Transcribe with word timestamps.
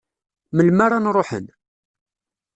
Melmi 0.55 0.81
ara 0.85 0.97
n-ruḥen? 0.99 1.45